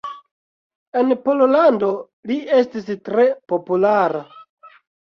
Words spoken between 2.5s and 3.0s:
estis